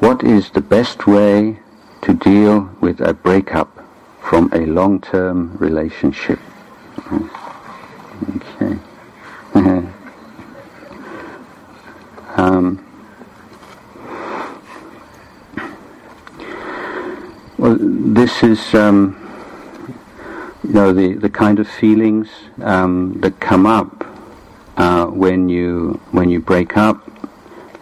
[0.00, 1.58] what is the best way
[2.02, 3.84] to deal with a breakup
[4.20, 6.38] from a long-term relationship?
[8.36, 8.78] Okay.
[12.36, 12.84] um,
[17.58, 19.16] well, this is, um,
[20.64, 22.28] you know, the, the kind of feelings
[22.62, 24.06] um, that come up
[24.78, 26.99] uh, when you when you break up.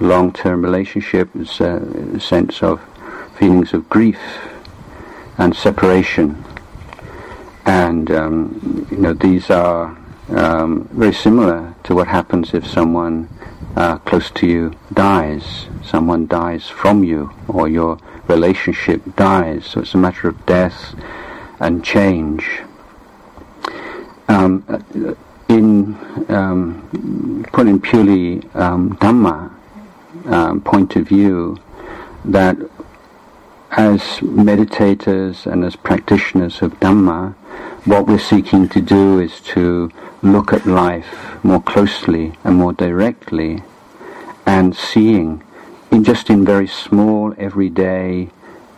[0.01, 2.81] Long-term relationship is a sense of
[3.37, 4.21] feelings of grief
[5.39, 6.45] and separation,
[7.67, 9.99] and um, you know these are
[10.29, 13.29] um, very similar to what happens if someone
[13.75, 15.67] uh, close to you dies.
[15.85, 19.67] Someone dies from you, or your relationship dies.
[19.67, 20.95] So it's a matter of death
[21.59, 22.61] and change.
[24.29, 24.65] Um,
[25.49, 25.97] in
[26.29, 29.58] um, put in purely um, Dhamma
[30.29, 31.59] um, point of view,
[32.25, 32.57] that
[33.73, 37.35] as meditators and as practitioners of Dhamma,
[37.85, 39.91] what we're seeking to do is to
[40.23, 43.63] look at life more closely and more directly
[44.47, 45.43] and seeing
[45.91, 48.29] in just in very small everyday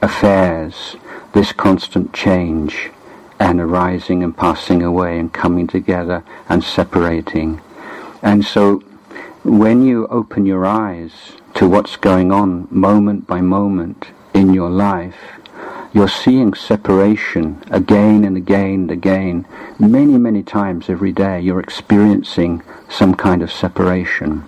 [0.02, 0.96] affairs
[1.32, 2.90] this constant change
[3.38, 7.60] and arising and passing away and coming together and separating.
[8.22, 8.80] And so
[9.42, 11.12] when you open your eyes
[11.54, 15.16] to what's going on moment by moment in your life,
[15.92, 19.46] you're seeing separation again and again and again,
[19.78, 21.40] many, many times every day.
[21.40, 24.44] You're experiencing some kind of separation.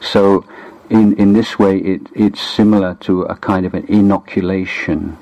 [0.00, 0.44] So,
[0.90, 5.18] in, in this way, it, it's similar to a kind of an inoculation.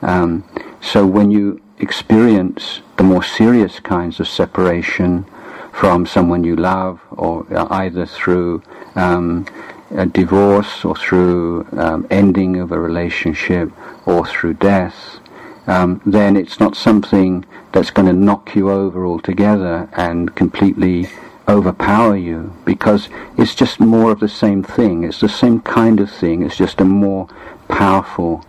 [0.00, 0.44] Um,
[0.80, 5.26] so, when you experience the more serious kinds of separation
[5.72, 8.62] from someone you love, or either through
[8.94, 9.44] um,
[9.94, 13.70] a divorce or through um, ending of a relationship
[14.06, 15.18] or through death,
[15.66, 21.08] um, then it's not something that's going to knock you over altogether and completely
[21.48, 25.04] overpower you because it's just more of the same thing.
[25.04, 26.42] It's the same kind of thing.
[26.42, 27.28] It's just a more
[27.68, 28.44] powerful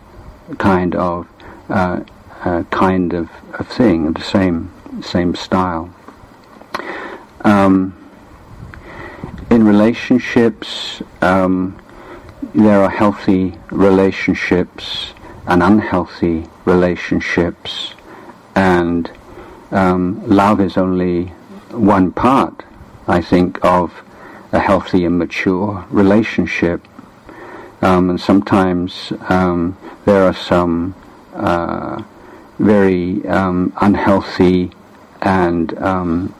[0.58, 1.28] kind of
[1.68, 2.00] uh,
[2.44, 4.70] uh, kind of, of thing, the same
[5.02, 5.92] same style.
[7.40, 7.96] Um,
[9.54, 11.80] in relationships, um,
[12.56, 15.12] there are healthy relationships
[15.46, 17.94] and unhealthy relationships,
[18.56, 19.12] and
[19.70, 21.26] um, love is only
[21.70, 22.64] one part,
[23.06, 23.92] I think, of
[24.50, 26.80] a healthy and mature relationship.
[27.80, 30.96] Um, and sometimes um, there are some
[31.32, 32.02] uh,
[32.58, 34.72] very um, unhealthy
[35.22, 36.34] and um,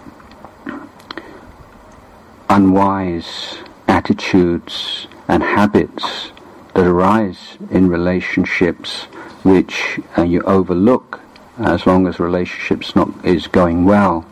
[2.48, 6.30] unwise attitudes and habits
[6.74, 9.04] that arise in relationships
[9.42, 11.20] which uh, you overlook
[11.58, 14.26] as long as relationships not is going well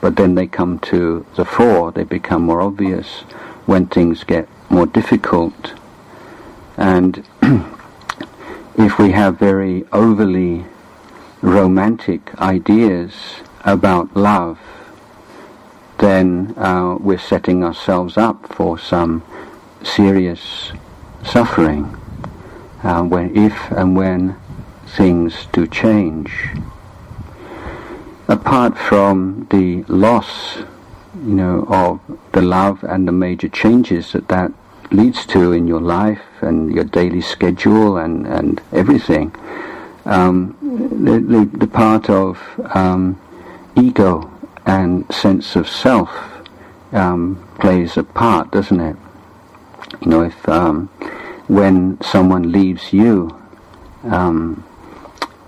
[0.00, 3.24] but then they come to the fore they become more obvious
[3.66, 5.74] when things get more difficult.
[6.76, 7.24] And
[8.76, 10.64] if we have very overly
[11.42, 13.12] romantic ideas
[13.64, 14.58] about love
[16.02, 19.22] then uh, we're setting ourselves up for some
[19.84, 20.72] serious
[21.24, 21.84] suffering
[22.82, 24.34] uh, when, if and when
[24.84, 26.32] things do change.
[28.26, 30.56] Apart from the loss,
[31.24, 32.00] you know, of
[32.32, 34.52] the love and the major changes that that
[34.90, 39.32] leads to in your life and your daily schedule and, and everything,
[40.04, 40.56] um,
[41.04, 42.40] the, the, the, part of
[42.74, 43.20] um,
[43.76, 44.31] ego
[44.66, 46.10] and sense of self
[46.92, 48.96] um, plays a part, doesn't it?
[50.00, 50.88] You know, if um,
[51.48, 53.36] when someone leaves you,
[54.04, 54.64] um,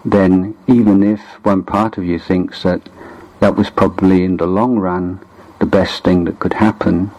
[0.05, 2.89] then even if one part of you thinks that
[3.41, 5.21] that was probably in the long run
[5.59, 7.11] the best thing that could happen,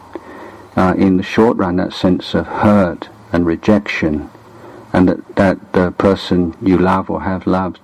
[0.76, 4.30] uh, in the short run that sense of hurt and rejection,
[4.94, 7.80] and that, that the person you love or have loved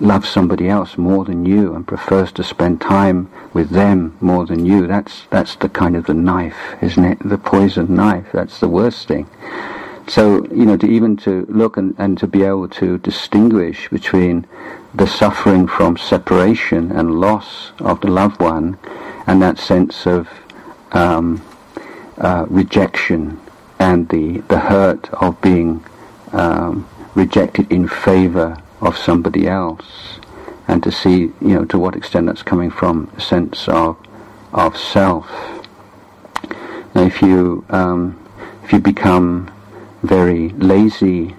[0.00, 4.64] loves somebody else more than you and prefers to spend time with them more than
[4.64, 4.86] you.
[4.86, 7.18] That's that's the kind of the knife, isn't it?
[7.20, 8.26] The poison knife.
[8.32, 9.28] That's the worst thing.
[10.06, 14.46] So you know, to even to look and, and to be able to distinguish between
[14.94, 18.78] the suffering from separation and loss of the loved one,
[19.26, 20.28] and that sense of
[20.92, 21.44] um,
[22.16, 23.40] uh, rejection
[23.78, 25.84] and the the hurt of being
[26.32, 30.18] um, rejected in favor of somebody else,
[30.66, 33.96] and to see, you know, to what extent that's coming from a sense of
[34.52, 35.28] of self.
[36.94, 38.18] Now, if you um,
[38.64, 39.50] if you become
[40.02, 41.34] very lazy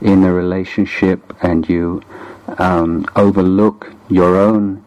[0.00, 2.02] in a relationship and you
[2.58, 4.82] um, overlook your own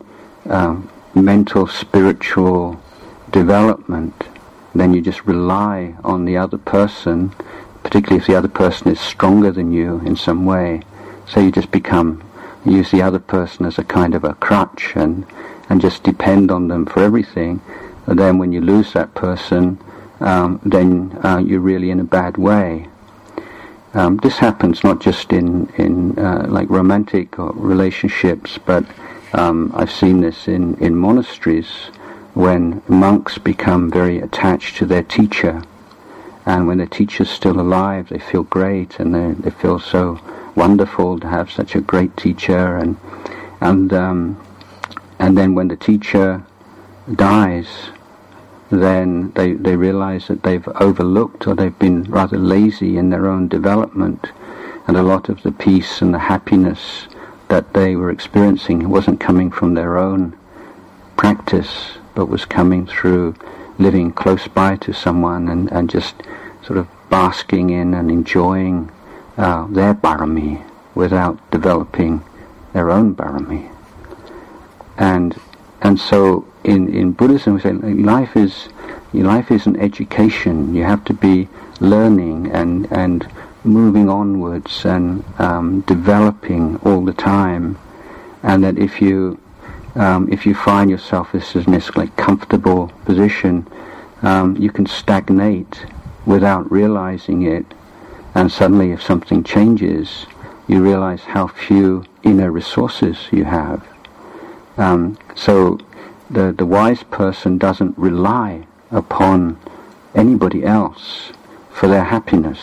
[0.50, 2.82] um, mental, spiritual
[3.32, 4.14] development,
[4.76, 7.30] then you just rely on the other person,
[7.84, 10.82] particularly if the other person is stronger than you in some way.
[11.28, 12.24] So you just become,
[12.66, 15.26] use the other person as a kind of a crutch and,
[15.70, 17.62] and just depend on them for everything.
[18.08, 19.80] And then when you lose that person,
[20.20, 22.88] um, then uh, you're really in a bad way.
[23.94, 28.84] Um, this happens not just in in uh, like romantic relationships, but
[29.34, 31.68] um, I've seen this in in monasteries
[32.34, 35.62] when monks become very attached to their teacher,
[36.46, 40.20] and when the teacher's still alive, they feel great and they they feel so
[40.56, 42.98] wonderful to have such a great teacher, and
[43.62, 44.46] and um,
[45.20, 46.44] and then when the teacher
[47.16, 47.68] dies,
[48.70, 53.48] then they, they realize that they've overlooked or they've been rather lazy in their own
[53.48, 54.32] development.
[54.88, 57.08] And a lot of the peace and the happiness
[57.48, 60.38] that they were experiencing wasn't coming from their own
[61.16, 63.36] practice but was coming through
[63.78, 66.16] living close by to someone and, and just
[66.64, 68.92] sort of basking in and enjoying
[69.38, 70.64] uh, their barami
[70.96, 72.24] without developing
[72.74, 73.70] their own barami.
[74.98, 75.40] And
[75.82, 78.70] and so in, in Buddhism we say life is
[79.14, 80.74] life is an education.
[80.74, 81.48] You have to be
[81.80, 83.28] learning and and
[83.64, 87.78] moving onwards and um, developing all the time.
[88.44, 89.40] And that if you
[89.96, 93.68] um, if you find yourself this in this like comfortable position,
[94.22, 95.86] um, you can stagnate
[96.26, 97.66] without realizing it.
[98.36, 100.26] And suddenly, if something changes,
[100.68, 103.86] you realize how few inner resources you have.
[104.78, 105.80] Um, so
[106.30, 109.60] the, the wise person doesn't rely upon
[110.16, 111.32] anybody else
[111.72, 112.60] for their happiness.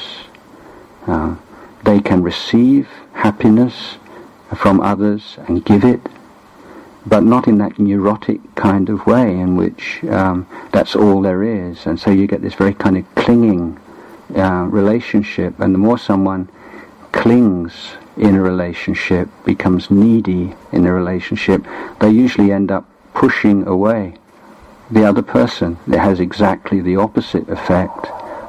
[1.06, 1.36] Uh,
[1.84, 3.96] they can receive happiness
[4.56, 6.00] from others and give it,
[7.06, 11.86] but not in that neurotic kind of way in which um, that's all there is.
[11.86, 13.78] And so you get this very kind of clinging
[14.36, 16.48] uh, relationship, and the more someone
[17.12, 21.64] clings in a relationship, becomes needy in a relationship,
[22.00, 22.84] they usually end up
[23.14, 24.14] pushing away
[24.90, 25.78] the other person.
[25.86, 28.06] It has exactly the opposite effect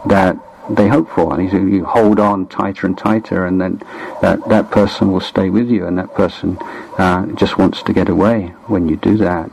[0.08, 0.38] that
[0.70, 1.40] they hope for.
[1.40, 3.82] And you hold on tighter and tighter, and then
[4.22, 6.58] that, that person will stay with you, and that person
[6.98, 9.52] uh, just wants to get away when you do that.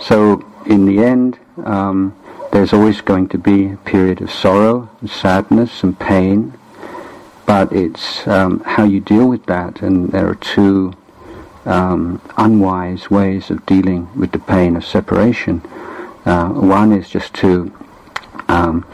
[0.00, 2.14] So, in the end, um,
[2.52, 6.58] there's always going to be a period of sorrow, and sadness, and pain,
[7.46, 10.92] but it's um, how you deal with that, and there are two
[11.64, 15.62] um, unwise ways of dealing with the pain of separation.
[16.24, 17.72] Uh, one is just to
[18.48, 18.84] um,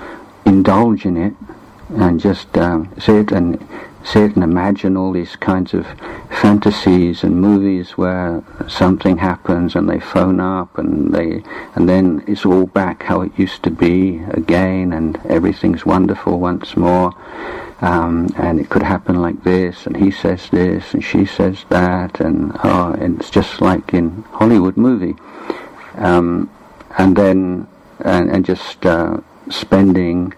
[0.44, 1.34] indulge in it
[1.90, 3.58] and just um, sit and
[4.04, 5.86] sit and imagine all these kinds of
[6.30, 11.42] fantasies and movies where something happens and they phone up and they
[11.74, 16.76] and then it's all back how it used to be again and everything's wonderful once
[16.76, 17.12] more.
[17.80, 22.18] Um, and it could happen like this, and he says this, and she says that,
[22.20, 25.16] and oh, it's just like in Hollywood movie,
[25.96, 26.48] um,
[26.96, 27.66] and then
[28.00, 29.18] and, and just uh,
[29.50, 30.32] spending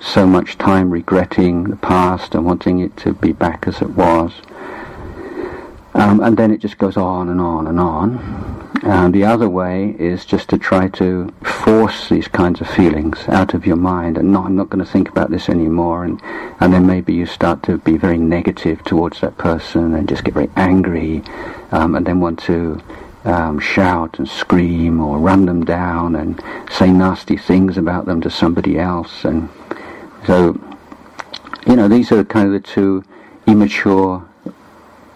[0.00, 4.32] so much time regretting the past and wanting it to be back as it was.
[5.94, 8.70] Um, and then it just goes on and on and on.
[8.84, 13.54] And the other way is just to try to force these kinds of feelings out
[13.54, 16.04] of your mind and I'm not going to think about this anymore.
[16.04, 16.20] And,
[16.60, 20.34] and then maybe you start to be very negative towards that person and just get
[20.34, 21.22] very angry
[21.72, 22.80] um, and then want to
[23.24, 26.40] um, shout and scream or run them down and
[26.70, 29.24] say nasty things about them to somebody else.
[29.24, 29.48] And
[30.26, 30.58] so,
[31.66, 33.04] you know, these are kind of the two
[33.46, 34.26] immature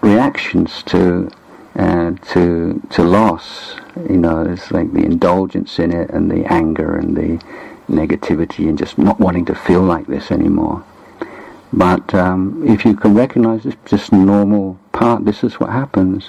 [0.00, 1.30] reactions to
[1.76, 3.74] uh, to to loss.
[4.08, 7.44] You know, it's like the indulgence in it and the anger and the
[7.90, 10.84] negativity and just not wanting to feel like this anymore.
[11.72, 16.28] But um, if you can recognize this just normal part, this is what happens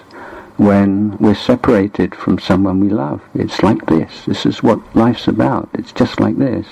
[0.57, 3.21] when we're separated from someone we love.
[3.33, 4.25] It's like this.
[4.25, 5.69] This is what life's about.
[5.73, 6.67] It's just like this.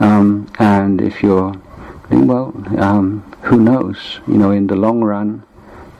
[0.00, 1.54] Um, and if you're,
[2.10, 4.20] doing well, um, who knows?
[4.26, 5.44] You know, in the long run,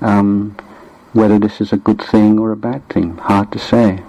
[0.01, 0.57] um,
[1.13, 4.03] whether this is a good thing or a bad thing, hard to say.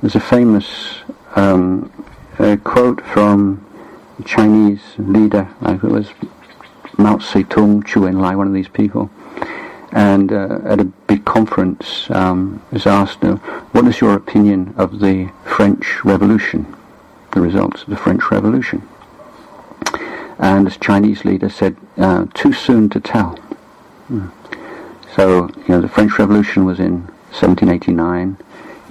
[0.00, 1.00] There's a famous
[1.36, 1.90] um,
[2.38, 3.64] a quote from
[4.18, 6.10] a Chinese leader, I think it was
[6.96, 9.10] Mao Zedong, Zhou Enlai, one of these people,
[9.92, 13.36] and uh, at a big conference um, was asked, uh,
[13.72, 16.74] "What is your opinion of the French Revolution,
[17.32, 18.86] the results of the French Revolution?"
[20.40, 23.38] and this Chinese leader said, uh, too soon to tell.
[24.10, 24.32] Mm.
[25.14, 28.38] So, you know, the French Revolution was in 1789.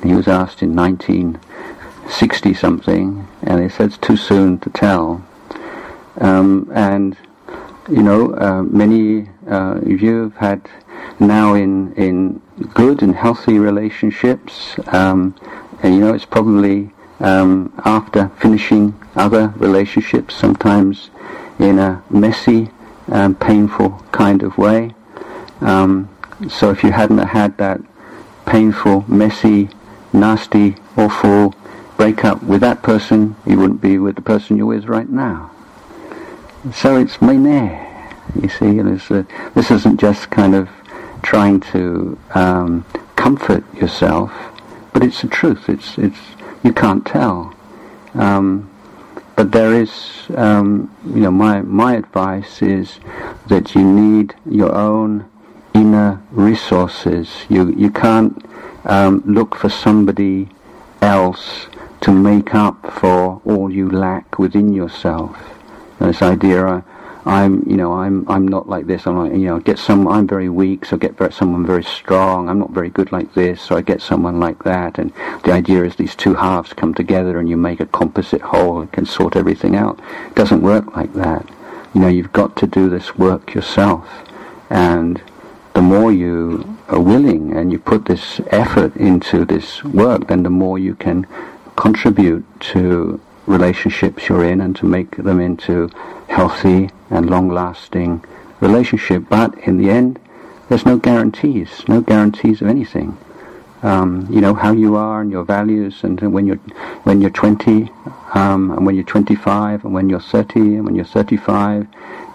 [0.03, 5.25] He was asked in 1960 something, and he said it's too soon to tell.
[6.21, 7.17] Um, and,
[7.89, 10.69] you know, uh, many uh, of you have had
[11.19, 12.41] now in, in
[12.75, 15.33] good and healthy relationships, um,
[15.81, 21.09] and, you know, it's probably um, after finishing other relationships, sometimes
[21.59, 22.69] in a messy
[23.07, 24.93] and painful kind of way.
[25.61, 26.09] Um,
[26.47, 27.81] so if you hadn't had that
[28.45, 29.69] painful, messy,
[30.13, 31.53] nasty, awful
[31.97, 35.51] breakup with that person, you wouldn't be with the person you're with right now.
[36.73, 37.77] So it's mene,
[38.41, 38.79] you see.
[38.79, 40.69] A, this isn't just kind of
[41.21, 42.85] trying to um,
[43.15, 44.31] comfort yourself,
[44.93, 45.69] but it's the truth.
[45.69, 46.19] It's it's
[46.63, 47.53] you can't tell.
[48.13, 48.69] Um,
[49.35, 52.99] but there is, um, you know, my my advice is
[53.47, 55.29] that you need your own
[55.73, 57.45] inner resources.
[57.49, 58.45] You you can't
[58.85, 60.49] um, look for somebody
[61.01, 61.67] else
[62.01, 65.37] to make up for all you lack within yourself.
[65.99, 66.81] this idea, uh,
[67.25, 69.05] I'm, you know, I'm, I'm not like this.
[69.05, 70.07] I'm like, you know, get some.
[70.07, 72.49] I'm very weak, so get someone very strong.
[72.49, 74.97] I'm not very good like this, so I get someone like that.
[74.97, 75.11] And
[75.43, 78.91] the idea is these two halves come together, and you make a composite whole and
[78.91, 79.99] can sort everything out.
[80.27, 81.47] It doesn't work like that.
[81.93, 84.07] You know, you've got to do this work yourself,
[84.69, 85.21] and
[85.73, 90.49] the more you are willing and you put this effort into this work, then the
[90.49, 91.27] more you can
[91.75, 95.89] contribute to relationships you're in and to make them into
[96.27, 98.23] healthy and long-lasting
[98.61, 99.23] relationship.
[99.27, 100.19] But in the end,
[100.69, 103.17] there's no guarantees, no guarantees of anything.
[103.81, 106.61] Um, you know how you are and your values, and when you're
[107.07, 107.89] when you're 20,
[108.35, 111.87] um, and when you're 25, and when you're 30, and when you're 35,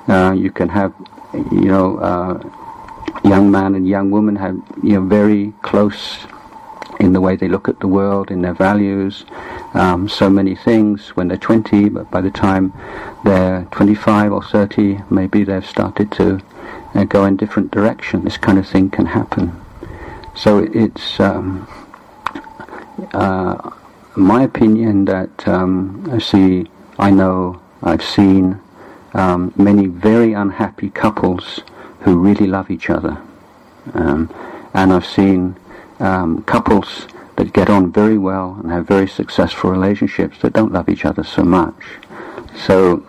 [0.09, 0.95] uh, you can have,
[1.35, 2.43] you know, uh,
[3.29, 6.27] young man and young woman have you know very close
[6.99, 9.25] in the way they look at the world, in their values,
[9.75, 12.73] um, so many things when they're 20, but by the time
[13.25, 16.41] they're 25 or 30, maybe they've started to
[16.95, 18.25] uh, go in different direction.
[18.25, 19.61] This kind of thing can happen.
[20.35, 21.69] So it's um,
[23.13, 23.71] uh,
[24.17, 28.61] my opinion that um, I see, I know, I've seen
[29.13, 31.61] um, many very unhappy couples
[32.01, 33.21] who really love each other.
[33.93, 34.33] Um,
[34.73, 35.57] and I've seen
[36.01, 40.89] um, couples that get on very well and have very successful relationships that don't love
[40.89, 41.75] each other so much.
[42.67, 43.05] So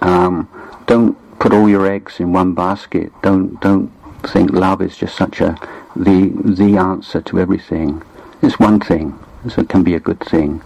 [0.00, 0.48] um,
[0.86, 3.12] don't put all your eggs in one basket.
[3.22, 3.92] Don't don't
[4.22, 5.56] think love is just such a
[5.94, 8.02] the the answer to everything.
[8.42, 9.18] It's one thing,
[9.48, 10.62] so it can be a good thing,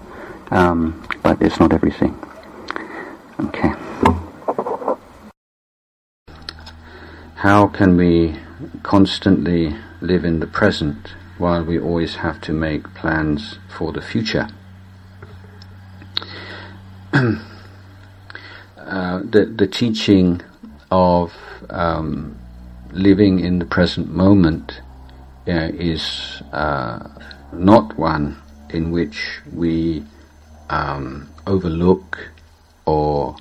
[0.51, 2.19] um, but it's not everything.
[3.41, 3.73] Okay.
[7.37, 8.37] How can we
[8.83, 14.47] constantly live in the present while we always have to make plans for the future?
[17.13, 17.41] uh,
[18.79, 20.41] the, the teaching
[20.93, 21.33] of
[21.69, 22.39] um,
[22.93, 24.81] living in the present moment
[25.49, 27.09] uh, is uh,
[27.53, 30.05] not one in which we
[30.71, 32.31] um, overlook
[32.87, 33.35] or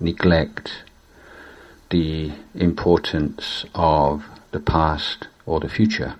[0.00, 0.82] neglect
[1.90, 6.16] the importance of the past or the future.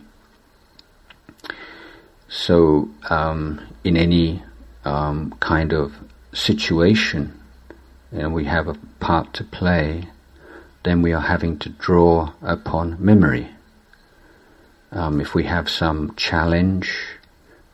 [2.36, 4.42] So, um, in any
[4.84, 5.94] um, kind of
[6.32, 7.32] situation,
[8.10, 10.08] and we have a part to play,
[10.82, 13.50] then we are having to draw upon memory.
[14.90, 16.92] Um, if we have some challenge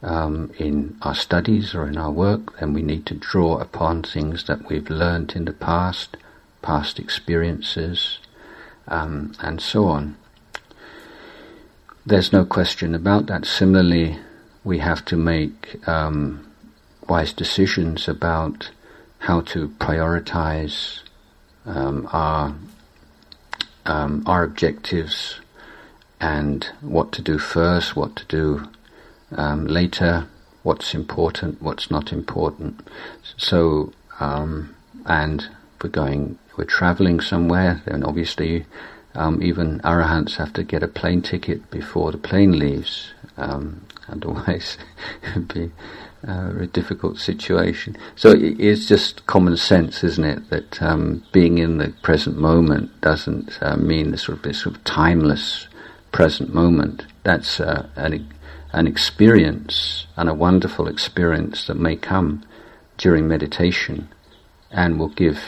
[0.03, 4.45] um, in our studies or in our work, then we need to draw upon things
[4.45, 6.19] that we've learned in the past
[6.61, 8.19] past experiences,
[8.89, 10.17] um, and so on.
[12.05, 13.47] There's no question about that.
[13.47, 14.19] Similarly,
[14.65, 16.47] we have to make um,
[17.09, 18.71] wise decisions about
[19.19, 21.01] how to prioritize
[21.67, 22.55] um, our
[23.87, 25.41] um, our objectives
[26.21, 28.69] and what to do first, what to do
[29.33, 30.29] um, later,
[30.63, 32.87] what's important, what's not important.
[33.39, 34.75] So, um,
[35.07, 35.49] and
[35.83, 38.67] we're going we're traveling somewhere, then obviously
[39.15, 43.13] um, even arahants have to get a plane ticket before the plane leaves.
[43.37, 44.77] Um, otherwise,
[45.23, 45.71] it'd be
[46.27, 47.97] uh, a difficult situation.
[48.17, 53.59] So it's just common sense, isn't it, that um, being in the present moment doesn't
[53.63, 55.69] uh, mean this sort of, sort of timeless
[56.13, 57.07] present moment.
[57.23, 58.29] That's uh, an,
[58.73, 62.45] an experience and a wonderful experience that may come
[62.99, 64.09] during meditation
[64.71, 65.41] and will give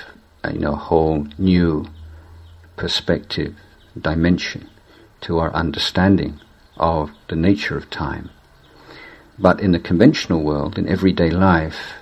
[0.50, 1.86] you know, a whole new
[2.76, 3.54] perspective,
[4.00, 4.68] dimension
[5.20, 6.40] to our understanding
[6.76, 8.30] of the nature of time.
[9.38, 11.94] But in the conventional world, in everyday life,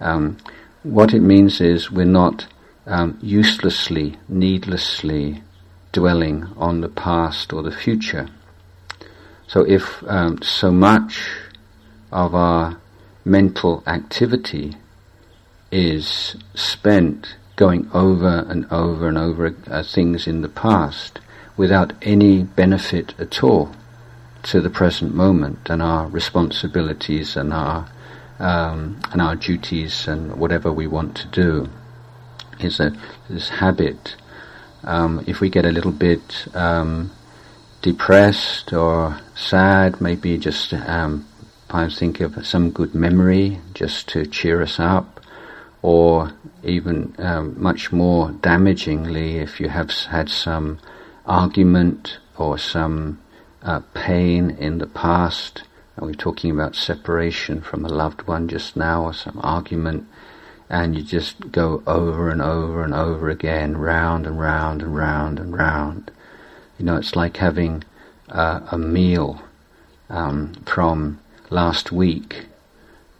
[0.00, 0.38] um,
[0.82, 2.46] what it means is we're not
[2.86, 5.42] um, uselessly, needlessly
[5.92, 8.28] dwelling on the past or the future.
[9.46, 11.28] So if um, so much
[12.12, 12.76] of our
[13.24, 14.76] mental activity
[15.70, 21.18] is spent going over and over and over uh, things in the past
[21.56, 23.74] without any benefit at all
[24.44, 27.88] to the present moment and our responsibilities and our
[28.38, 31.68] um, and our duties and whatever we want to do
[32.60, 32.92] is a
[33.28, 34.16] this habit.
[34.84, 37.10] Um, if we get a little bit um,
[37.82, 41.26] depressed or sad, maybe just um,
[41.90, 45.20] think of some good memory just to cheer us up,
[45.82, 50.78] or even um, much more damagingly, if you have had some
[51.26, 53.18] argument or some
[53.66, 55.64] uh, pain in the past.
[55.96, 60.06] And we're talking about separation from a loved one just now, or some argument,
[60.70, 65.38] and you just go over and over and over again, round and round and round
[65.38, 66.10] and round.
[66.78, 67.82] You know, it's like having
[68.28, 69.42] uh, a meal
[70.10, 71.18] um, from
[71.50, 72.46] last week.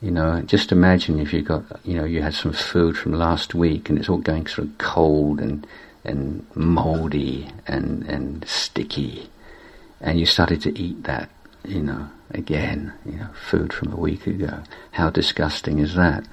[0.00, 3.54] You know, just imagine if you got, you know, you had some food from last
[3.54, 5.66] week and it's all going sort of cold and
[6.04, 9.28] and mouldy and and sticky
[10.00, 11.30] and you started to eat that,
[11.64, 14.62] you know, again, you know, food from a week ago.
[14.92, 16.26] How disgusting is that?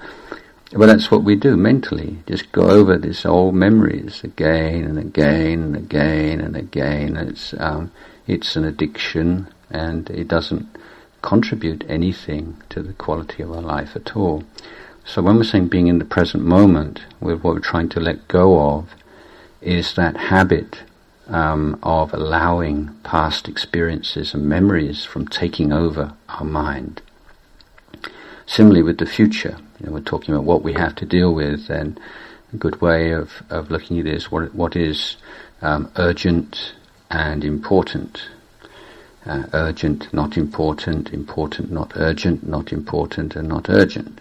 [0.72, 2.18] Well, that's what we do mentally.
[2.26, 7.16] Just go over these old memories again and again and again and again.
[7.16, 7.92] It's um,
[8.26, 10.66] it's an addiction, and it doesn't
[11.22, 14.42] contribute anything to the quality of our life at all.
[15.04, 18.58] So when we're saying being in the present moment, what we're trying to let go
[18.58, 18.94] of
[19.60, 20.82] is that habit
[21.28, 27.00] um, of allowing past experiences and memories from taking over our mind.
[28.46, 31.70] Similarly with the future, you know, we're talking about what we have to deal with,
[31.70, 31.98] and
[32.52, 35.16] a good way of, of looking at this, what, what is
[35.62, 36.74] um, urgent
[37.10, 38.28] and important.
[39.26, 44.20] Uh, urgent, not important, important, not urgent, not important, and not urgent.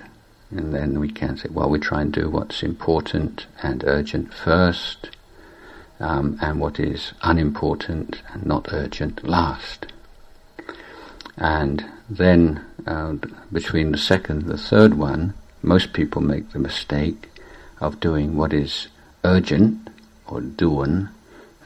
[0.49, 5.09] And then we can say, well, we try and do what's important and urgent first,
[5.99, 9.87] um, and what is unimportant and not urgent last.
[11.37, 13.15] And then uh,
[13.51, 17.29] between the second and the third one, most people make the mistake
[17.79, 18.87] of doing what is
[19.23, 19.89] urgent
[20.27, 21.09] or doing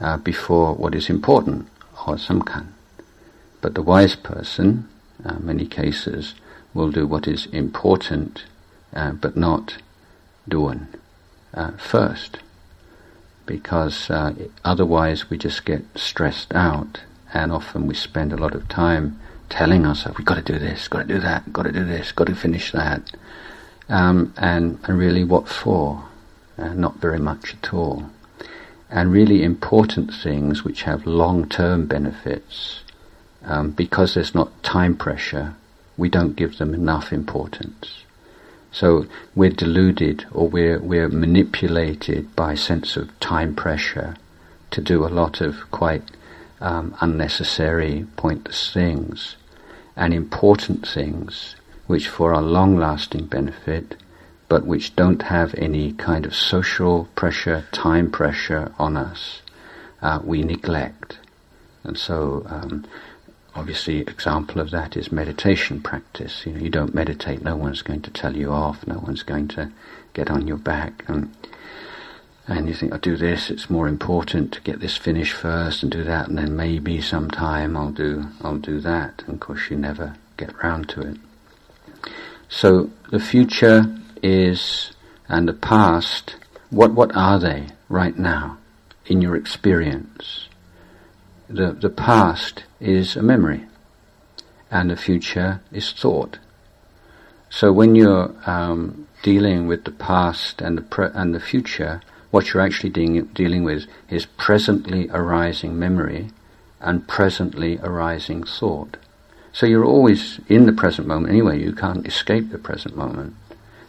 [0.00, 1.68] uh, before what is important
[2.06, 2.68] or samkhan.
[3.60, 4.88] But the wise person,
[5.24, 6.34] uh, many cases,
[6.74, 8.44] will do what is important
[8.94, 9.78] uh, but not
[10.48, 10.86] doing
[11.54, 12.38] uh, first
[13.48, 14.34] because uh,
[14.64, 17.00] otherwise we just get stressed out
[17.32, 20.86] and often we spend a lot of time telling ourselves we've got to do this,
[20.86, 23.10] got to do that, got to do this, got to finish that.
[23.88, 26.04] Um, and, and really what for?
[26.58, 28.10] Uh, not very much at all.
[28.90, 32.82] And really important things which have long-term benefits,
[33.44, 35.54] um, because there's not time pressure,
[35.96, 38.04] we don't give them enough importance.
[38.70, 44.16] So we're deluded or we're, we're manipulated by a sense of time pressure
[44.70, 46.04] to do a lot of quite
[46.60, 49.36] um, unnecessary, pointless things
[49.96, 53.96] and important things which for our long-lasting benefit
[54.48, 59.42] but which don't have any kind of social pressure, time pressure on us,
[60.00, 61.18] uh, we neglect.
[61.84, 62.86] And so um,
[63.54, 66.46] obviously example of that is meditation practice.
[66.46, 69.48] You know, you don't meditate, no one's going to tell you off, no one's going
[69.48, 69.70] to
[70.14, 71.04] get on your back.
[71.08, 71.34] And,
[72.46, 75.92] and you think, I'll do this, it's more important to get this finished first and
[75.92, 79.22] do that, and then maybe sometime I'll do, I'll do that.
[79.26, 81.16] And of course you never get round to it.
[82.48, 84.92] So the future is,
[85.28, 86.36] and the past,
[86.70, 88.58] what, what are they right now
[89.06, 90.47] in your experience?
[91.48, 93.64] The, the past is a memory
[94.70, 96.38] and the future is thought.
[97.50, 102.52] So when you're um, dealing with the past and the pre- and the future, what
[102.52, 106.28] you're actually dealing, dealing with is presently arising memory
[106.80, 108.98] and presently arising thought.
[109.52, 111.58] So you're always in the present moment anyway.
[111.58, 113.34] You can't escape the present moment.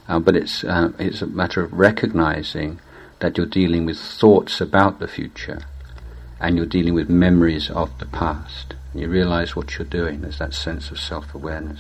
[0.08, 2.80] Uh, but it's uh, it's a matter of recognizing
[3.20, 5.60] that you're dealing with thoughts about the future
[6.40, 8.74] and you're dealing with memories of the past.
[8.94, 10.22] You realize what you're doing.
[10.22, 11.80] There's that sense of self-awareness.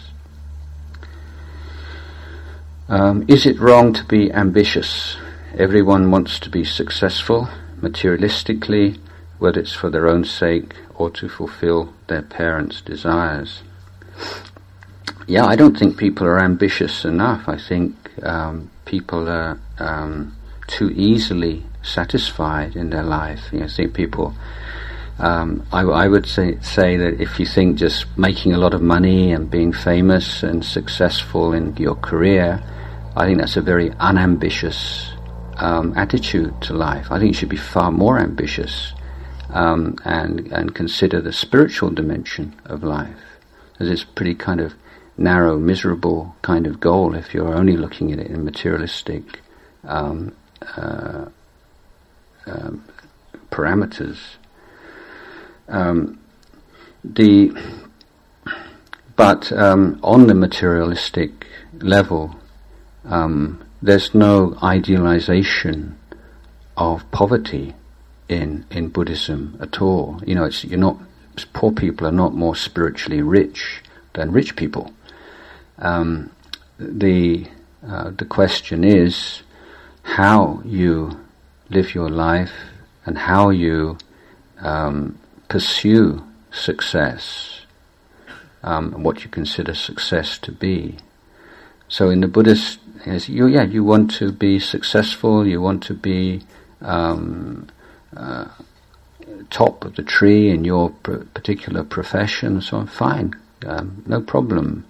[2.88, 5.18] Um, is it wrong to be ambitious?
[5.58, 7.50] everyone wants to be successful
[7.82, 9.00] materialistically,
[9.40, 13.64] whether it's for their own sake or to fulfill their parents' desires.
[15.28, 17.48] Yeah, I don't think people are ambitious enough.
[17.48, 20.36] I think um, people are um,
[20.68, 23.42] too easily satisfied in their life.
[23.52, 24.34] You know, think people.
[25.20, 28.82] Um, I, I, would say, say that if you think just making a lot of
[28.82, 32.64] money and being famous and successful in your career,
[33.18, 35.12] I think that's a very unambitious
[35.58, 37.12] um, attitude to life.
[37.12, 38.94] I think you should be far more ambitious
[39.50, 43.20] um, and and consider the spiritual dimension of life,
[43.80, 44.74] as it's pretty kind of
[45.18, 49.42] narrow, miserable kind of goal if you're only looking at it in materialistic
[49.84, 50.34] um,
[50.78, 51.26] uh,
[52.50, 52.72] uh,
[53.52, 54.18] parameters.
[55.68, 56.20] Um,
[57.04, 57.52] the
[59.16, 62.36] but um, on the materialistic level,
[63.06, 65.98] um, there's no idealization
[66.78, 67.76] of poverty
[68.28, 70.22] in in Buddhism at all.
[70.26, 70.98] You know, it's you're not
[71.54, 73.82] poor people are not more spiritually rich
[74.14, 74.94] than rich people.
[75.78, 76.32] Um,
[76.78, 77.48] the
[77.88, 79.44] uh, the question is
[80.04, 81.20] how you
[81.70, 82.54] live your life
[83.06, 83.98] and how you
[84.62, 87.62] um, pursue success,
[88.64, 90.98] um, what you consider success to be.
[91.88, 96.42] So in the Buddhist, you, yeah, you want to be successful, you want to be
[96.82, 97.68] um,
[98.16, 98.46] uh,
[99.50, 102.86] top of the tree in your pr- particular profession, so.
[102.86, 103.34] Fine,
[103.66, 104.86] um, no problem.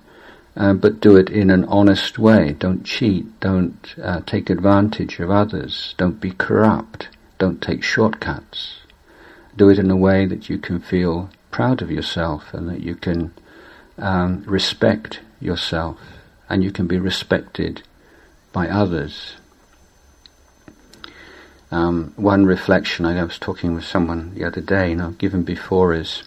[0.59, 2.53] Uh, but do it in an honest way.
[2.59, 3.39] Don't cheat.
[3.39, 5.95] Don't uh, take advantage of others.
[5.97, 7.07] Don't be corrupt.
[7.37, 8.79] Don't take shortcuts.
[9.55, 12.95] Do it in a way that you can feel proud of yourself and that you
[12.95, 13.33] can
[13.97, 15.97] um, respect yourself
[16.49, 17.81] and you can be respected
[18.51, 19.37] by others.
[21.71, 25.93] Um, one reflection I was talking with someone the other day, you know, given before
[25.93, 26.23] is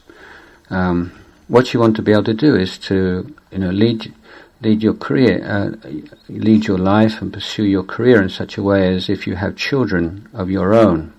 [0.70, 1.12] um,
[1.48, 4.14] what you want to be able to do is to, you know, lead
[4.62, 5.90] lead your career, uh,
[6.28, 9.56] lead your life and pursue your career in such a way as if you have
[9.56, 11.12] children of your own.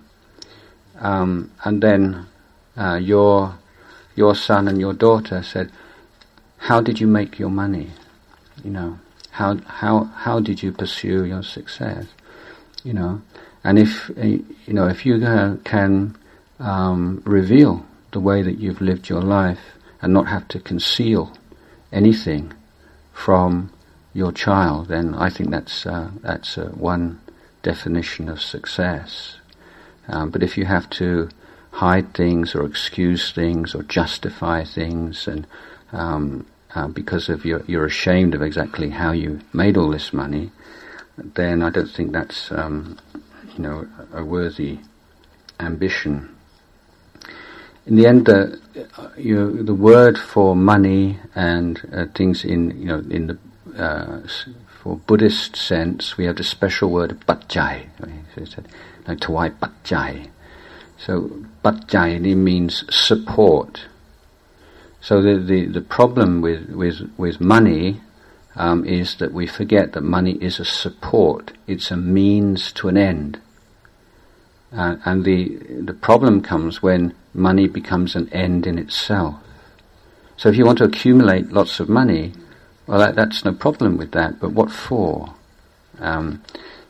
[0.99, 2.27] Um, and then
[2.77, 3.56] uh, your
[4.15, 5.71] your son and your daughter said,
[6.58, 7.91] "How did you make your money?
[8.63, 8.99] You know,
[9.32, 12.06] how how how did you pursue your success?
[12.84, 13.21] You know,
[13.63, 15.19] and if uh, you know if you
[15.65, 16.15] can
[16.60, 21.36] um, reveal the way that you've lived your life and not have to conceal
[21.91, 22.53] anything."
[23.13, 23.71] From
[24.13, 27.21] your child, then I think that's uh, that's uh, one
[27.62, 29.38] definition of success.
[30.08, 31.30] Um, but if you have to
[31.71, 35.47] hide things or excuse things or justify things, and
[35.91, 36.45] um,
[36.76, 40.52] uh, because of your, you're ashamed of exactly how you made all this money,
[41.17, 42.99] then I don't think that's um,
[43.56, 44.80] you know a worthy
[45.60, 46.36] ambition
[47.86, 48.60] in the end, the
[49.17, 53.38] you the word for money and uh, things in you know in the
[53.78, 54.22] uh,
[54.84, 58.67] for Buddhist sense, we have the special word said,
[59.08, 60.30] like tawai bajjai.
[60.98, 63.86] So bajjai means support.
[65.00, 68.02] So the, the, the problem with, with, with money
[68.56, 71.54] um, is that we forget that money is a support.
[71.65, 73.39] It's a means to an end.
[74.76, 79.36] Uh, and the the problem comes when money becomes an end in itself.
[80.38, 82.34] So if you want to accumulate lots of money,
[82.88, 84.39] well, that, that's no problem with that.
[84.39, 85.34] But what for?
[86.00, 86.43] Um,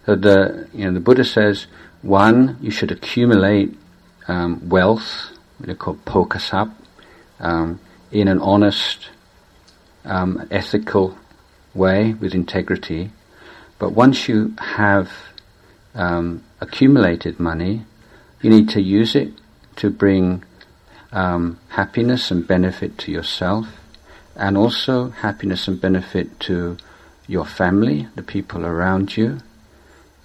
[0.05, 1.67] so the you know the Buddha says
[2.01, 3.77] one you should accumulate
[4.27, 6.73] um, wealth, what they call pokasap,
[7.39, 7.79] um,
[8.11, 9.09] in an honest,
[10.05, 11.17] um, ethical
[11.73, 13.11] way with integrity.
[13.79, 15.11] But once you have
[15.95, 17.85] um, accumulated money,
[18.41, 19.33] you need to use it
[19.77, 20.43] to bring
[21.11, 23.67] um, happiness and benefit to yourself,
[24.35, 26.77] and also happiness and benefit to
[27.27, 29.39] your family, the people around you,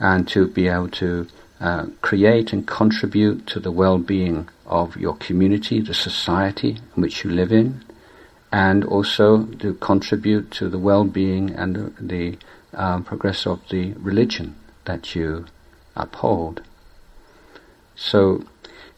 [0.01, 1.27] and to be able to
[1.61, 7.31] uh, create and contribute to the well-being of your community, the society in which you
[7.31, 7.85] live in,
[8.53, 12.39] and also to contribute to the well-being and the, the
[12.75, 15.47] um, progress of the religion that you
[15.97, 16.63] uphold.
[17.97, 18.45] So,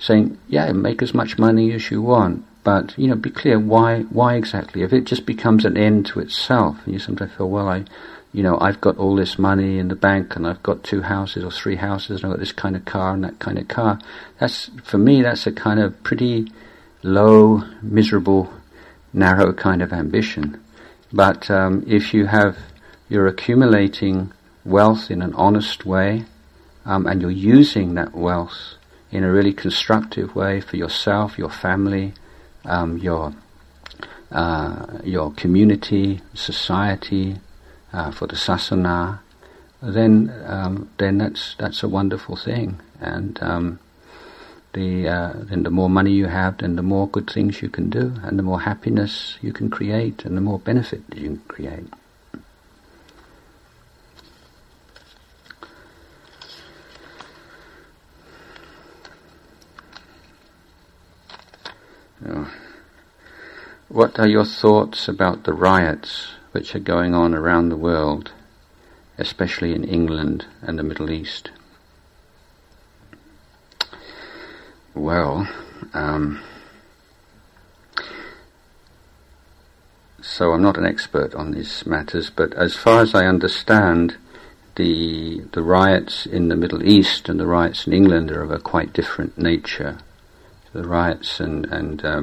[0.01, 4.01] saying, yeah, make as much money as you want, but you know, be clear why
[4.05, 4.83] why exactly.
[4.83, 7.85] If it just becomes an end to itself, and you sometimes feel, well, I,
[8.33, 11.45] you know, I've got all this money in the bank, and I've got two houses
[11.45, 13.99] or three houses, and I've got this kind of car and that kind of car.
[14.39, 15.23] That's for me.
[15.23, 16.51] That's a kind of pretty
[17.03, 18.53] low, miserable,
[19.13, 20.63] narrow kind of ambition.
[21.13, 22.57] But um, if you have,
[23.09, 24.33] you're accumulating
[24.65, 26.25] wealth in an honest way,
[26.87, 28.77] um, and you're using that wealth
[29.12, 32.14] in a really constructive way for yourself, your family,
[32.64, 33.35] um, your
[34.31, 37.37] uh, your community, society,
[37.92, 39.18] uh, for the sasana,
[39.83, 42.79] then um, then that's that's a wonderful thing.
[43.01, 43.79] And um,
[44.73, 47.90] the uh, then the more money you have, then the more good things you can
[47.90, 51.87] do, and the more happiness you can create, and the more benefit you can create.
[63.89, 68.33] What are your thoughts about the riots which are going on around the world,
[69.19, 71.51] especially in England and the Middle East?
[74.95, 75.49] Well,
[75.95, 76.41] um,
[80.21, 84.17] so I'm not an expert on these matters, but as far as I understand,
[84.77, 88.59] the the riots in the Middle East and the riots in England are of a
[88.59, 89.99] quite different nature
[90.73, 92.23] the riots and, and uh,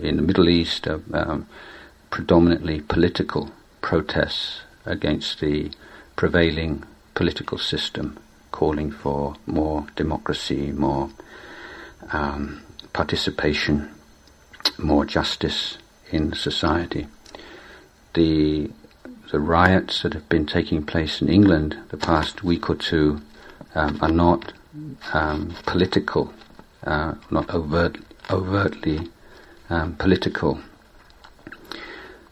[0.00, 1.46] in the Middle East are um,
[2.10, 3.50] predominantly political
[3.80, 5.70] protests against the
[6.14, 8.18] prevailing political system,
[8.52, 11.10] calling for more democracy, more
[12.12, 13.90] um, participation,
[14.78, 15.78] more justice
[16.10, 17.06] in society.
[18.14, 18.70] The
[19.32, 23.20] the riots that have been taking place in England the past week or two
[23.74, 24.52] um, are not
[25.12, 26.32] um, political
[26.86, 27.98] uh, not overt,
[28.30, 29.08] overtly
[29.68, 30.60] um, political.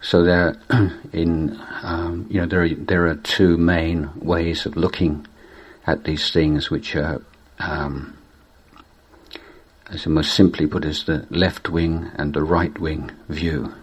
[0.01, 0.57] So there,
[1.13, 5.27] in um, you know, there are, there are two main ways of looking
[5.87, 7.21] at these things, which are,
[7.59, 8.17] um,
[9.91, 13.75] as most simply put, is the left wing and the right wing view.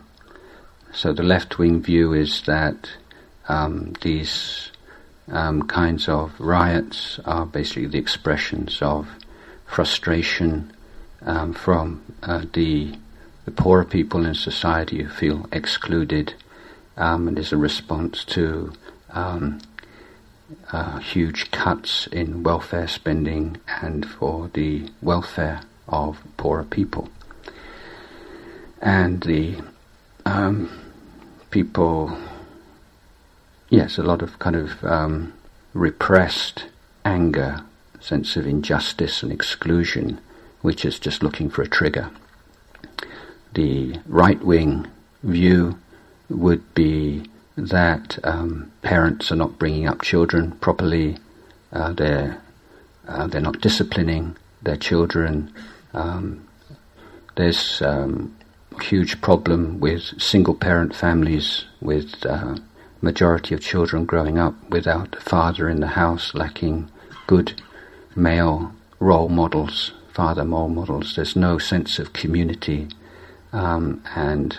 [0.93, 2.91] So the left wing view is that
[3.47, 4.71] um, these
[5.27, 9.07] um, kinds of riots are basically the expressions of
[9.71, 10.71] frustration
[11.21, 12.93] um, from uh, the
[13.45, 16.35] the poorer people in society who feel excluded,
[16.97, 18.71] um, and is a response to
[19.11, 19.59] um,
[20.71, 27.09] uh, huge cuts in welfare spending and for the welfare of poorer people.
[28.79, 29.59] And the
[30.25, 30.69] um,
[31.49, 32.15] people,
[33.69, 35.33] yes, a lot of kind of um,
[35.73, 36.65] repressed
[37.03, 37.63] anger
[38.01, 40.19] sense of injustice and exclusion,
[40.61, 42.09] which is just looking for a trigger.
[43.53, 44.87] The right wing
[45.23, 45.77] view
[46.29, 47.23] would be
[47.55, 51.17] that um, parents are not bringing up children properly,
[51.71, 52.41] uh, they're,
[53.07, 55.53] uh, they're not disciplining their children.
[55.93, 56.47] Um,
[57.35, 58.35] there's um,
[58.81, 62.55] huge problem with single parent families with uh,
[63.01, 66.89] majority of children growing up without a father in the house, lacking
[67.27, 67.61] good
[68.15, 71.15] male role models, father role models.
[71.15, 72.87] There's no sense of community,
[73.51, 74.57] um, and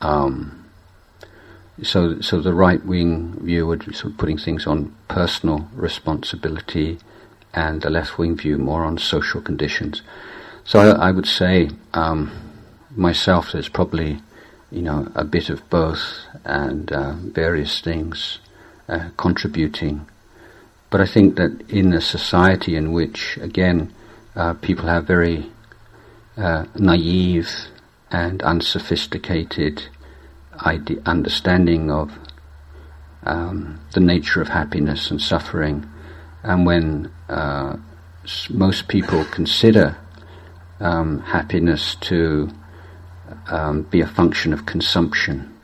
[0.00, 0.64] um,
[1.82, 6.98] so so the right wing view would sort of putting things on personal responsibility,
[7.54, 10.02] and the left wing view more on social conditions.
[10.64, 12.30] So I, I would say um,
[12.94, 14.20] myself, there's probably
[14.70, 18.38] you know a bit of both and uh, various things
[18.88, 20.06] uh, contributing
[20.92, 23.90] but I think that in a society in which, again,
[24.36, 25.50] uh, people have very
[26.36, 27.48] uh, naive
[28.10, 29.84] and unsophisticated
[30.60, 32.12] idea, understanding of
[33.24, 35.88] um, the nature of happiness and suffering,
[36.42, 37.78] and when uh,
[38.50, 39.96] most people consider
[40.80, 42.50] um, happiness to
[43.46, 45.58] um, be a function of consumption,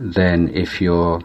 [0.00, 1.22] then if you're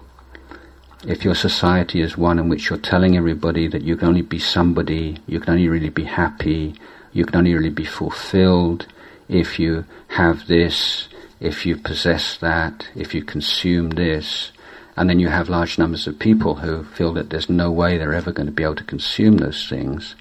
[1.05, 4.39] if your society is one in which you're telling everybody that you can only be
[4.39, 6.75] somebody, you can only really be happy,
[7.13, 8.87] you can only really be fulfilled
[9.29, 11.07] if you have this,
[11.39, 14.51] if you possess that, if you consume this,
[14.95, 18.13] and then you have large numbers of people who feel that there's no way they're
[18.13, 20.15] ever going to be able to consume those things,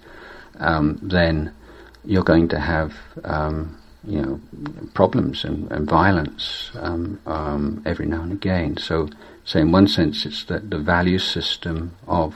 [0.58, 1.52] um, then
[2.04, 4.40] you're going to have um, you know
[4.94, 8.76] problems and, and violence um, um every now and again.
[8.76, 9.08] So
[9.46, 12.34] so in one sense, it's the, the value system of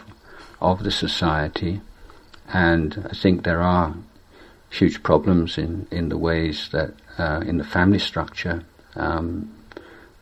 [0.60, 1.80] of the society,
[2.52, 3.94] and I think there are
[4.70, 8.62] huge problems in, in the ways that uh, in the family structure
[8.94, 9.52] um,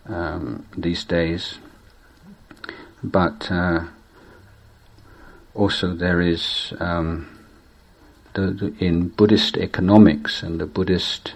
[0.06, 1.58] um, these days.
[3.02, 3.84] But uh,
[5.54, 7.28] also there is um,
[8.32, 11.34] the, the, in Buddhist economics and the Buddhist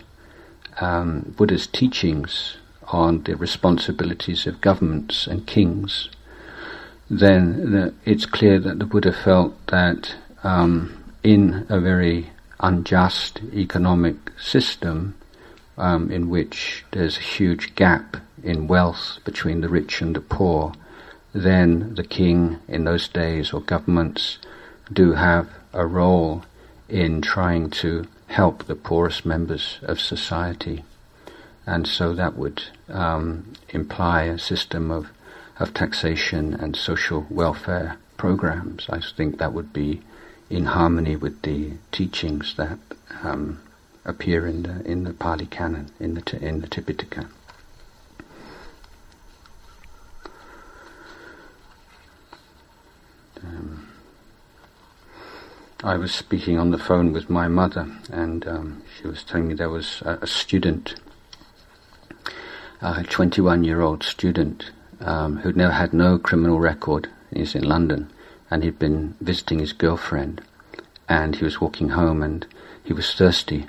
[0.81, 2.57] um, Buddha's teachings
[2.89, 6.09] on the responsibilities of governments and kings,
[7.11, 14.17] then the, it's clear that the Buddha felt that um, in a very unjust economic
[14.39, 15.15] system
[15.77, 20.73] um, in which there's a huge gap in wealth between the rich and the poor,
[21.33, 24.39] then the king in those days or governments
[24.93, 26.45] do have a role
[26.89, 30.85] in trying to help the poorest members of society.
[31.67, 35.09] And so that would um, imply a system of,
[35.59, 38.87] of taxation and social welfare programs.
[38.91, 40.01] I think that would be
[40.51, 42.79] in harmony with the teachings that
[43.23, 43.61] um,
[44.05, 47.29] appear in the in the Pali Canon, in the in the Tipitaka.
[53.43, 53.89] Um,
[55.83, 59.55] I was speaking on the phone with my mother, and um, she was telling me
[59.55, 60.95] there was a, a student,
[62.83, 67.09] a 21-year-old student, um, who'd never had no criminal record.
[67.35, 68.11] He's in London,
[68.51, 70.43] and he'd been visiting his girlfriend,
[71.09, 72.47] and he was walking home, and
[72.85, 73.67] he was thirsty,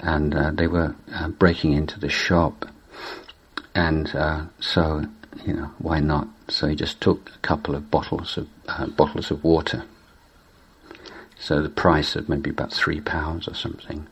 [0.00, 2.66] and uh, they were uh, breaking into the shop,
[3.74, 5.04] and uh, so
[5.46, 6.28] you know why not?
[6.48, 9.84] So he just took a couple of bottles of uh, bottles of water
[11.38, 14.06] so the price of maybe about three pounds or something.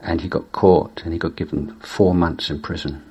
[0.00, 3.02] And he got caught and he got given four months in prison.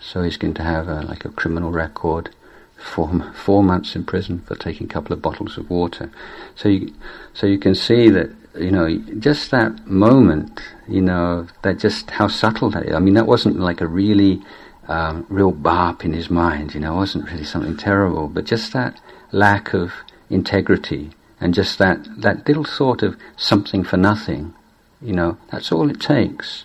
[0.00, 2.30] So he's going to have a, like a criminal record,
[2.76, 6.10] four, four months in prison for taking a couple of bottles of water.
[6.54, 6.94] So you,
[7.34, 12.28] so you can see that, you know, just that moment, you know, that just how
[12.28, 12.94] subtle that is.
[12.94, 14.42] I mean, that wasn't like a really
[14.88, 18.72] um, real barp in his mind, you know, it wasn't really something terrible, but just
[18.72, 19.00] that
[19.32, 19.92] lack of
[20.30, 24.54] integrity and just that, that little sort of something for nothing,
[25.02, 26.64] you know, that's all it takes.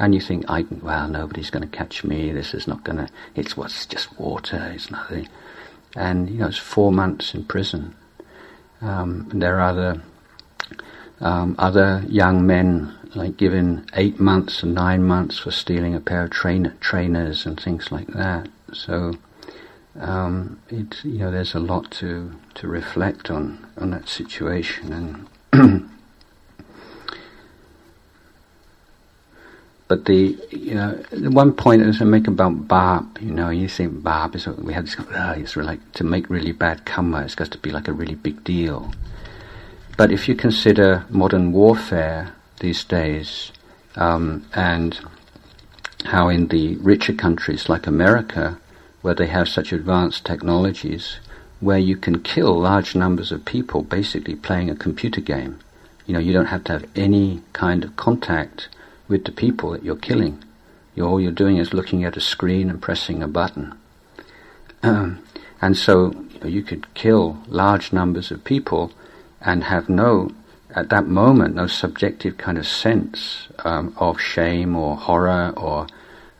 [0.00, 3.08] And you think, I, well, nobody's going to catch me, this is not going to,
[3.34, 5.28] it's what's just water, it's nothing.
[5.94, 7.94] And, you know, it's four months in prison.
[8.80, 10.02] Um, there are other,
[11.20, 16.24] um, other young men, like given eight months and nine months for stealing a pair
[16.24, 18.48] of train- trainers and things like that.
[18.72, 19.12] So,
[20.00, 25.28] um, you know, there's a lot to, to reflect on, on that situation.
[25.52, 25.90] And
[29.90, 33.66] but the, you know, the one point is to make about barb, you know, you
[33.66, 37.34] think barb is, we had this, uh, it's like, to make really bad karma, it's
[37.34, 38.92] got to be like a really big deal.
[39.96, 43.50] But if you consider modern warfare these days,
[43.96, 44.96] um, and
[46.04, 48.60] how in the richer countries like America,
[49.02, 51.18] where they have such advanced technologies
[51.58, 55.58] where you can kill large numbers of people basically playing a computer game.
[56.06, 58.68] You know, you don't have to have any kind of contact
[59.10, 60.42] with the people that you're killing.
[60.94, 63.74] You're, all you're doing is looking at a screen and pressing a button.
[64.82, 65.22] Um,
[65.60, 68.92] and so you, know, you could kill large numbers of people
[69.42, 70.30] and have no,
[70.74, 75.86] at that moment, no subjective kind of sense um, of shame or horror or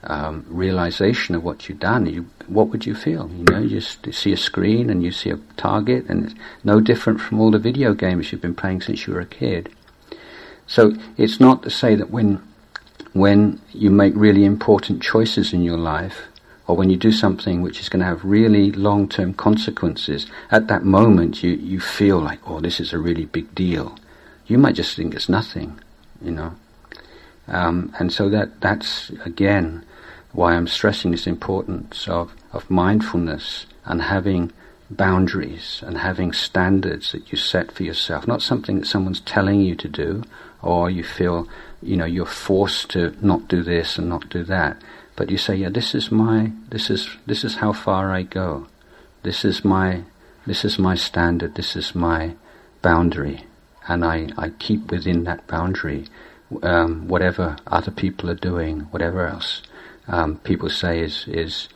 [0.05, 3.31] um, realization of what you've done, you, what would you feel?
[3.31, 7.21] You know, you see a screen and you see a target, and it's no different
[7.21, 9.71] from all the video games you've been playing since you were a kid.
[10.67, 12.41] So it's not to say that when
[13.13, 16.23] when you make really important choices in your life,
[16.67, 20.85] or when you do something which is going to have really long-term consequences, at that
[20.85, 23.99] moment you, you feel like, oh, this is a really big deal.
[24.47, 25.81] You might just think it's nothing,
[26.23, 26.55] you know.
[27.49, 29.85] Um, and so that that's again
[30.33, 34.53] why I'm stressing this importance of, of mindfulness and having
[34.89, 39.75] boundaries and having standards that you set for yourself, not something that someone's telling you
[39.75, 40.23] to do
[40.63, 41.49] or you feel,
[41.83, 44.81] you know, you're forced to not do this and not do that.
[45.17, 48.67] But you say, yeah, this is my, this is, this is how far I go.
[49.23, 50.05] This is my,
[50.47, 51.55] this is my standard.
[51.55, 52.35] This is my
[52.83, 53.45] boundary.
[53.87, 56.07] And I, I keep within that boundary,
[56.63, 59.63] um, whatever other people are doing, whatever else
[60.11, 61.69] um, people say is is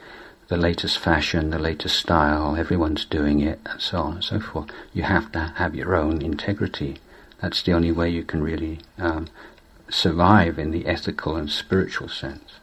[0.48, 4.68] the latest fashion, the latest style, everyone's doing it, and so on and so forth.
[4.92, 6.98] You have to have your own integrity.
[7.40, 9.28] That's the only way you can really um,
[9.94, 12.58] survive in the ethical and spiritual sense.